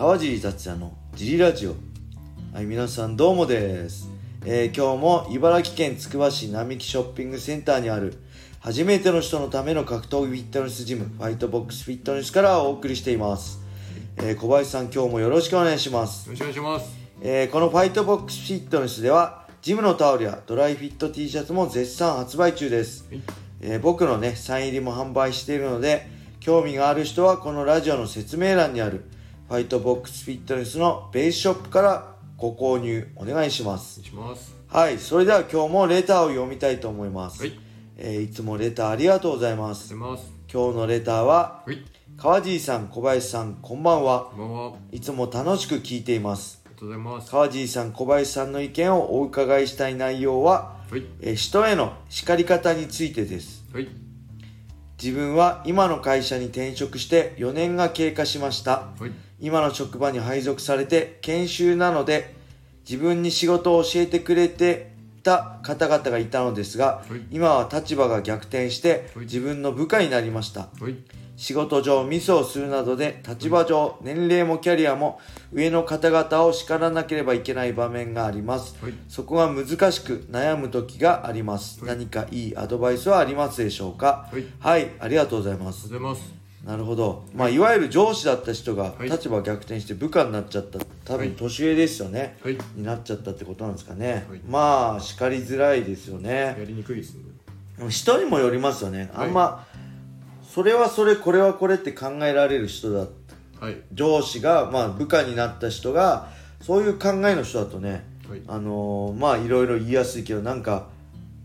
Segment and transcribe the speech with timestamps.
[0.00, 1.74] 川尻達也のジリラジオ。
[2.54, 4.08] はい皆さんどうもです、
[4.46, 8.14] えー今日も茨城県つくば市並木ショッピングセンターにある
[8.60, 13.60] 初めての人のための格闘技フィットネスジムファイトボックスフィットネスからお送りしています、
[14.16, 16.30] えー小林さん今日もよろしくお願いします。
[16.30, 16.96] よろしくお願いします。
[17.20, 23.22] えーこのファイトボックスフィットネスではジムのタオルやドライフィット T シャツも絶賛発売中です、はい。
[23.60, 26.08] えー僕のねサイン入りも販売しているので
[26.40, 29.04] 興味がある人はこのラジオの説明欄にある
[29.50, 34.00] ファイトボックスフィットネスのベースショップからご購入お願いします。
[34.00, 34.54] いします。
[34.68, 37.58] はいそれでは今日もレターを読みたいと思います、はい。
[37.96, 39.88] えーいつもレターありがとうございます。
[39.88, 40.32] 出ます。
[40.48, 41.78] 今日のレターははい。
[42.16, 44.26] 川尻さん小林さんこんばんは。
[44.26, 44.68] こんばんは。
[44.68, 46.62] ありいつも楽しく聞いています。
[46.66, 47.28] がとうございます。
[47.28, 51.02] 川尻さん小林さんの意見をお伺いしたい内容は、はい。
[51.22, 53.64] えー人への叱り方についてです。
[53.74, 53.88] はい。
[55.02, 58.92] 自分は今の会社に転職して4年が経過しました。
[58.96, 62.34] はい今の職場に配属されて研修なので
[62.88, 64.90] 自分に仕事を教えてくれて
[65.22, 67.20] た方々がいたのですが、はい。
[67.30, 69.24] 今は立場が逆転してはい。
[69.26, 70.68] 自分の部下になりました。
[70.80, 70.96] はい。
[71.36, 75.20] 仕事上ミスをするなどで立場上年齢もキャリアも
[75.52, 78.76] 上の方々を叱らなければいけない場面があります。
[78.82, 78.94] はい。
[79.08, 81.80] そこが難しく悩む時があります。
[81.80, 81.96] はい。
[81.96, 84.28] 何かいいアドバイスはありますでしょうか？
[84.32, 84.44] はい。
[84.58, 84.90] はい。
[85.00, 85.88] ありがとうございます
[86.64, 87.24] なるほど。
[87.34, 89.10] まあいわゆる上司だった人がはい。
[89.10, 90.78] 立場逆転して部下になっちゃった。
[91.04, 91.30] 多分はい。
[91.30, 92.36] 年上ですよね。
[92.42, 92.58] はい。
[92.76, 94.26] になっちゃったってことなんですかね。
[94.28, 94.40] はい。
[94.48, 96.56] まあ叱りづらいですよね。
[96.58, 97.88] やりにくいですね。
[97.88, 99.10] 人にもよりますよね。
[99.14, 99.66] あんま
[100.42, 103.06] それはそれこれはこれって考えられる人だ
[103.60, 103.76] はい。
[103.92, 106.28] 上司が、まあ、部下になった人が
[106.60, 108.42] そういう考えの人だとね、はい。
[108.48, 110.88] あのーまあいろいろ言いやすいけどなんか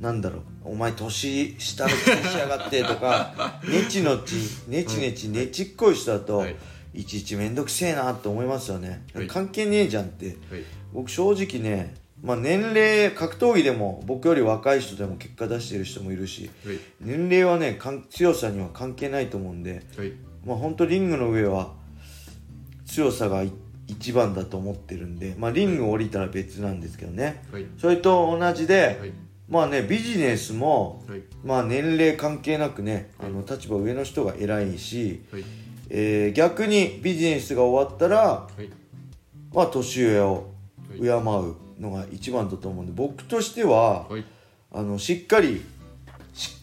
[0.00, 4.34] なんだろうお前年下のくせしやがってとか ネチのち
[4.66, 6.56] ネチネチネチっこい人だと、はい。
[6.92, 9.28] い、ちいち面倒くせえなって思いますよね、はい。
[9.28, 10.26] 関係ねえじゃんって。
[10.26, 10.36] はい。
[10.92, 16.78] 僕正直ね、まあ、年齢格闘技でも僕より若い人でも結果出してる人もいるしはい。
[17.00, 20.12] 年齢はねかん強さには関係ないと思うんではい。
[20.44, 21.74] まあ本当リングの上は
[22.86, 23.52] 強さがい
[23.86, 27.44] 一番だと思ってるんで、まあ、リング降りたら別なんですけどね。
[27.52, 27.66] はい。
[27.76, 29.12] それと同じで、はい
[29.50, 31.22] まあねビジネスも、はい。
[31.44, 35.44] まあ、年齢関係なくねあの立場上の人が偉いし、はい。
[35.90, 38.70] えー逆にビジネスが終わったら、はい。
[39.52, 40.52] まあ、年上を
[40.88, 41.00] はい。
[41.00, 41.20] 敬う
[41.80, 44.24] のが一番だと思うんで僕としてははい。
[44.72, 45.62] あのしっかり
[46.32, 46.56] し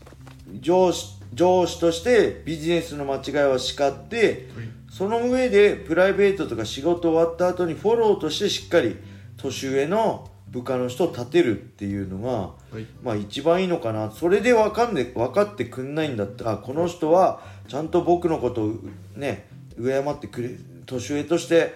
[0.62, 4.68] 上司上司としてビジネスの間違いは叱ってはい。
[4.90, 8.96] その上でプライベートとか仕事終わった後にフォローとしてしっかり
[9.36, 12.32] 年上の部下の人を立てるっていうのが
[12.72, 12.86] はい。
[13.04, 14.12] まあ一番いいのかな。
[14.12, 16.46] それで分かんで分かってくんないんだった。
[16.46, 18.74] らこの人はちゃんと僕のことを
[19.16, 19.48] ね
[19.78, 20.52] 敬ってくれ
[20.86, 21.76] 年上として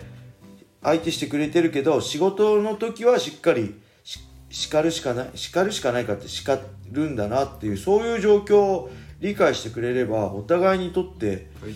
[0.82, 6.60] 相手してくれてるけど仕事の時はしっかりし叱るしかない叱るしかないかって叱
[6.92, 11.76] るんだなっていうそういう状況を理解してくれればお互いにとってはい。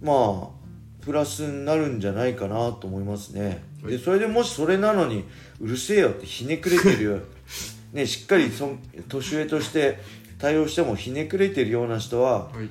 [0.00, 0.61] まあ
[1.04, 3.92] プラスになるんじゃないかなと思いますね、はい。
[3.92, 5.24] でそれでもしそれなのに
[5.60, 7.18] うるせえよってひねくれてるよ。
[7.92, 9.98] ねしっかりそん年上として
[10.38, 12.68] 対応してもひねくれてるような人ははい。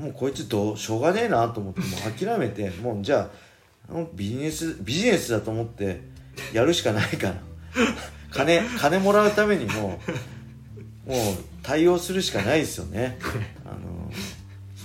[0.00, 3.30] もうこいつどうしょうがねえなと思ってもう諦めて もうじゃ
[3.90, 6.00] あビジネスビジネスだと思って
[6.52, 7.42] やるしかないから。
[8.30, 10.00] 金金もらうためにも
[11.06, 13.18] うもう対応するしかないですよね。
[13.64, 13.95] あの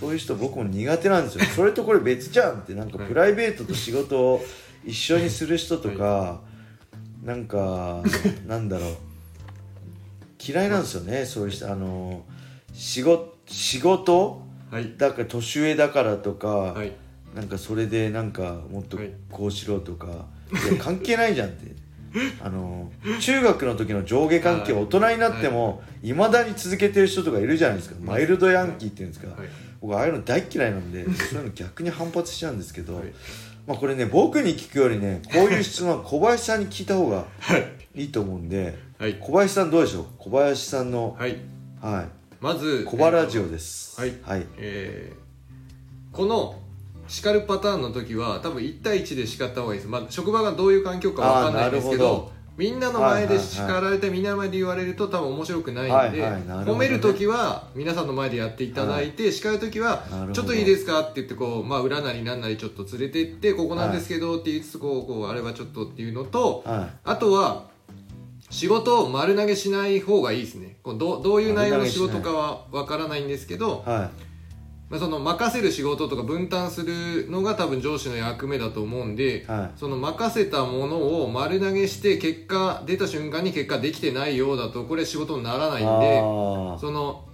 [0.02, 1.46] そういう人僕も苦手なんですよ。
[1.56, 3.08] それとこれ別じゃんってなんかはい。
[3.08, 4.44] プライベートと仕事を
[4.84, 6.42] 一緒にする人とか、
[7.24, 8.04] なんか
[8.48, 8.96] なんだろう。
[10.44, 11.72] 嫌いなんですよねそういう人。
[11.72, 12.26] あの
[12.74, 14.42] 仕事仕事？
[14.72, 14.96] はい。
[14.98, 16.94] だから年上だからとか、はい。
[17.36, 19.12] なんかそれでなんかもっとはい。
[19.30, 20.08] こうしろとか、
[20.52, 21.76] いや関係ないじゃんって
[22.42, 24.84] あの中学の時の上下関係はい。
[24.84, 26.14] 大人になってもい。
[26.14, 27.96] まだに続けてる人とかいるじゃないですか。
[28.02, 29.50] マイルドヤンキーっていうんですか、はい。
[29.80, 33.06] 僕ああいうの大っ嫌いなんでそういうの逆に反発しちゃうんですけど、はい。
[33.68, 37.26] まあこれね僕に聞くよりねこういう質問は小林さんに聞いた方が
[37.96, 38.06] い。
[38.06, 39.16] いと思うんではい。
[39.20, 40.06] 小林さんどうでしょう？
[40.18, 41.38] 小林さんのはい。
[41.82, 42.10] はい。
[42.40, 44.00] まず小原ラジオです。
[44.00, 44.14] はい。
[44.22, 44.46] はい。
[44.58, 45.22] えー
[46.12, 46.60] この
[47.12, 56.48] 叱るパターンの時は多分1対1で叱った方がいいです、まあ、職場がどういう環境かわかんないんですけどみんなの前で叱られて、みんなの前で言われると多分面白くないんで、はいはいね。
[56.48, 60.04] 褒める時は皆さんの前でやっていただいて、叱る時は
[60.34, 67.64] ちょっといいですかって言ってこう、まあ、裏なりなんなりちょっと連れて行ってここなんですけどって言いつつこうこうあれはちょっとっていうのと、はあとは
[68.52, 70.76] 仕事を丸投げしない方がいいですね。
[70.84, 74.10] どうどういう内容の仕事かはわからないんですけど、いはまあ、
[75.00, 79.80] その任せる仕事とか分担するのが多分上司の役目だと思うんで、はい。
[79.80, 87.26] その任せたものを丸投げして結果出た瞬間に結果できてないようだとこれ仕事にならないんであその、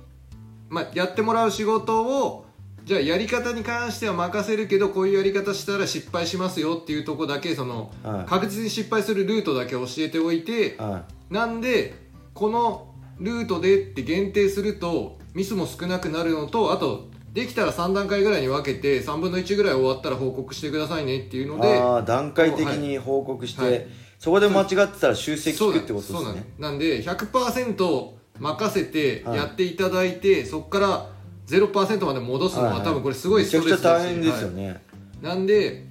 [0.69, 2.45] まあ、やってもらう仕事を
[2.86, 8.25] じゃあやり方に関しては任せるけどこういうやり方したら失敗しますよっていうとこだけその、はい。
[8.25, 11.95] 確実に失敗するルートだけ教えておいて、あはなんで
[12.33, 23.88] このルートでって限定するとミスも少なくなるのとあとできたら3段階ぐらいに分けて3分の1ぐらい終わったら報告してくださいねっていうのでああ段階的に報告して、はい。
[24.18, 29.38] そこで間違ってたら修正聞くってことですそうなんねなんで100%任せてはい。
[29.38, 31.09] やっていただいて、そこから
[31.47, 32.88] 0%まで戻すのは、はいはい。
[32.88, 34.56] 多分これすごいめちゃくちゃだし大変ですよはい。
[34.56, 34.81] ね、
[35.21, 35.85] なんで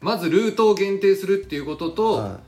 [0.00, 2.40] まずルートを限定するっていうことと、は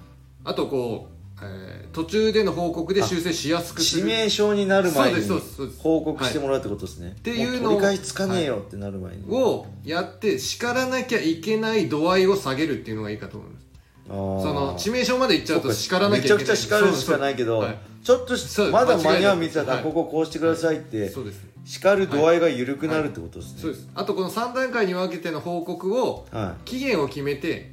[0.44, 4.02] あとこう、えー途中での報告で修正しやすくい、する。
[4.02, 13.66] 致命傷になる前にそうですそうです報告してもらうってことですね、ていうのをつかねえよってなる前に、をやって叱らなきゃいけない度合いを下げるっていうのがいいかと思います。
[14.08, 16.38] その致命傷までいっちゃうと叱らなきゃいけない。
[16.38, 17.78] めちゃくちゃ叱るしかないけど、はい。
[18.04, 18.34] ちょっと
[18.70, 21.40] まだ間に合う見てたら、こここうしてくださいって、そうです。
[21.64, 23.88] 叱る度合いが緩くなるってことですね、そうです。
[23.94, 27.72] あとこの3段階に分けての報告をは期限を決めて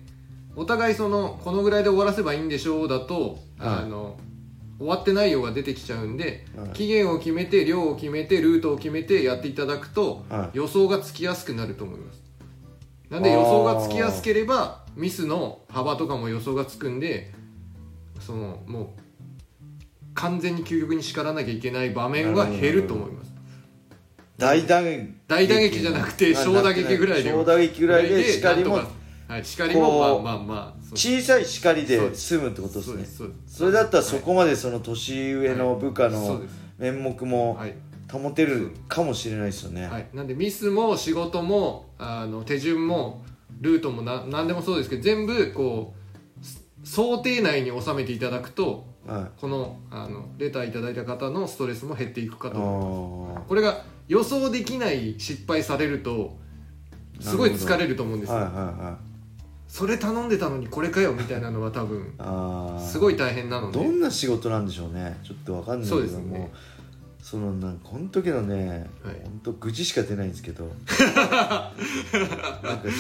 [0.56, 3.84] お互いそのこのぐらいで終わらせばいいんでしょうだと、はい。
[3.84, 4.18] あの
[4.80, 6.70] 終わってないようが出てきちゃうんで、はい。
[6.70, 10.58] 期限を決めて量を決めてルートを決めてやっていただくと、はい。
[10.58, 12.24] 予想がつきやすくなると思います。
[13.10, 17.32] なんで予想がつきやすければミスの幅とかも予想がつくんで
[18.20, 18.88] そのもう
[20.16, 23.28] 完全に究極に叱らなきゃいけない場面は減ると思います。
[23.28, 23.32] い、
[24.38, 25.14] 大打撃。
[25.28, 28.80] 大打撃じゃなくて小打撃ぐらいで小打撃ぐらいで叱りも
[29.34, 33.32] はい叱りもまあまあまあ小さい叱りで済むってことですね。
[33.48, 36.42] それだったらそこまでその年上の部下の
[36.78, 37.74] 面目もはい。
[38.12, 43.24] 保てるかもしれないですよね、はい、なんでミスも仕事もあの手順も
[43.60, 45.96] ルートもな何でもそうですけど全部こ
[46.40, 49.40] うす想定内に収めていただくとはい。
[49.40, 53.44] このあのレターいただいた方のストレスも減っていくかと思います。
[53.46, 56.38] あこれが予想できない失敗されると
[57.20, 59.12] すごい疲れると思うんですよ、ーはいはいはい
[59.74, 62.80] それ頼んでたのにこれかよみたいなのは多分あー。
[62.80, 65.18] すごい大変なのでどんな仕事なんでしょうね。
[65.24, 65.98] ちょっとわかんないけども。
[65.98, 66.52] そうですね。
[67.24, 69.16] そのなんかこの時のね、はい。
[69.24, 70.66] 本当愚痴しか出ないんですけど。
[70.70, 71.74] なんか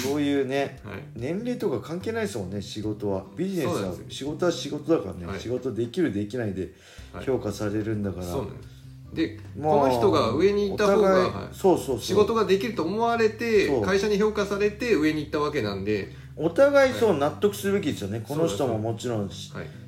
[0.03, 1.03] そういうねはい。
[1.15, 3.23] 年齢とか関係ないですもんね仕事は。
[3.37, 4.05] ビジネスはそうなんですよ。
[4.09, 5.39] 仕事は仕事だからね、はい。
[5.39, 6.73] 仕事できるできないで
[7.13, 7.25] はい。
[7.25, 8.73] 評価されるんだから、そうなんです。
[9.13, 11.99] で、まあこの人が上に行った方が、お互いはいそうそうそう。
[11.99, 13.83] 仕事ができると思われてそう。
[13.83, 19.29] 会社に評価されて上に行ったわけなんで、お互いそう納得するべきですよね、この人ももちろん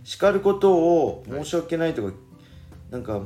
[0.04, 2.14] 叱ることを申し訳ないとか、
[2.92, 3.22] なんか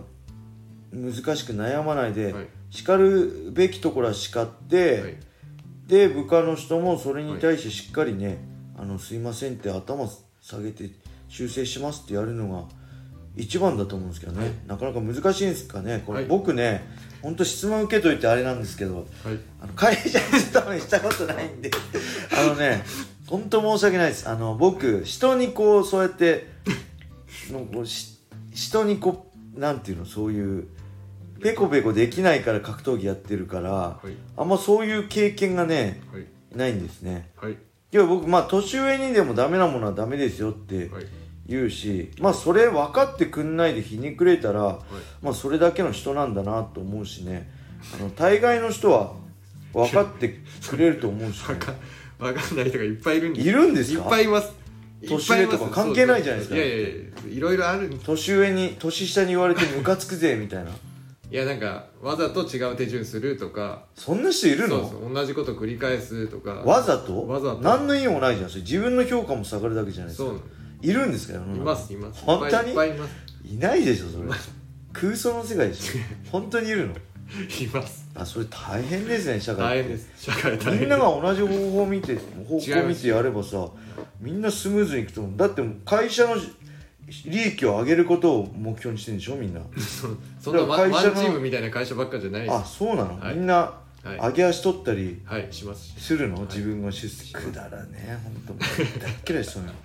[0.91, 2.47] 難しく悩まないで、はい。
[2.69, 5.17] 叱るべきところは叱って、はい。
[5.89, 8.37] で部下の人もそれに対してしっかりね
[8.77, 10.07] 「あのすいません」って頭
[10.39, 10.91] 下げて
[11.27, 12.65] 修正しますってやるのが
[13.35, 14.51] 一番だと思うんですけどね、はい。
[14.67, 16.03] なかなか難しいんですかね。
[16.05, 16.27] これ、はい。
[16.27, 16.83] 僕ね
[17.21, 19.05] 本当質問受けといてあれなんですけどはい。
[19.61, 21.71] あの会社に勤めしたことないんで。
[22.37, 22.83] あのね
[23.27, 24.27] 本当申し訳ないです。
[24.27, 26.47] あの僕人にこうそうやって
[27.51, 28.19] のこうし
[28.53, 30.67] 人にこうなんていうのそういう
[31.41, 34.13] ペコペコできないから格闘技やってるからはい。
[34.37, 36.25] あんまそういう経験がねはい。
[36.55, 37.29] ないんですね。
[37.37, 37.53] はい。
[37.53, 37.57] い
[37.91, 41.05] や僕まあ年上にでもダメなものはダメですよってはい
[41.49, 44.79] 言うしまあそれ分かってくんないでひねくれたら
[45.21, 47.49] まあそれだけの人なんだなと思うしね。
[47.97, 49.13] あの大概の人は
[49.73, 50.39] 分かって
[50.69, 51.73] くれると思うし、ね、 わか
[52.19, 53.47] わかんない人がいっぱいいるんです。
[53.47, 54.03] いるんですか？
[54.03, 54.51] いっぱいいます。
[55.07, 56.55] 年上とか関係ないじゃないですか。
[56.57, 56.89] いやいやいや
[57.29, 60.71] いろいろあるん年上に年下に言われてムカつくぜみたいな。
[61.31, 63.85] いやなんかわざと違う手順するとか。
[63.95, 65.11] そんな人いるの？
[65.13, 66.51] 同じこと繰り返すとか。
[66.65, 67.25] わざと？
[67.27, 67.61] わざと。
[67.61, 68.49] 何の意味もないじゃん。
[68.49, 70.29] それ自分の評価も下がるだけじゃないですか。
[70.29, 70.41] そう
[70.81, 72.23] いるんですか世の中いますいます。
[72.23, 72.69] 本当に？
[72.69, 73.11] いっぱいます。
[73.45, 74.29] いないでしょそれ。
[74.93, 76.01] 空想の世界でしょ。
[76.31, 76.93] 本当にいるの？
[76.93, 78.07] います。
[78.15, 80.09] あそれ大変ですね社会大変です。
[80.17, 82.15] 社会大変みんなが同じ方法を見て
[82.47, 83.67] 方向を見てやればさ
[84.19, 85.37] みんなスムーズにいくと思う。
[85.37, 86.35] だって会社の
[87.25, 89.61] 利益を上げることを目標にしてるんでしょみんな。
[89.77, 90.07] そ
[90.41, 93.35] そんなワンチームみたいな会社ばっかじゃないあそうなの、はい。
[93.35, 93.73] みんな
[94.17, 94.29] はい。
[94.29, 95.89] 上げ足取ったりはいします。
[95.89, 98.17] しするの、自分が出席くだらねえ。
[98.23, 99.75] 本当もう大っ嫌いそういうの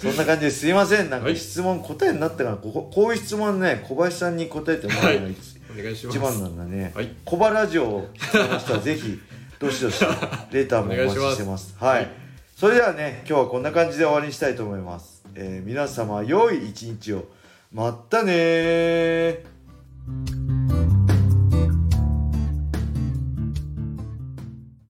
[0.00, 1.10] そんな感じですいません。
[1.10, 1.36] なんかはい。
[1.36, 5.36] 質問答えになったからこここういう質問ね小林さんに答えてもらうのが一
[5.72, 6.18] お願いします。
[6.18, 7.14] 一番なんだね、はい。
[7.24, 9.18] 小バラジオを聞きの人はぜひ
[9.58, 10.04] どしどし
[10.50, 11.74] レターもお待ちしてます。
[11.78, 11.96] はい。
[11.98, 12.08] はい。
[12.56, 17.28] それではね今日はこんな感じで終わりにしたいと思います、えー皆様良い一日を。
[17.72, 20.39] まったねー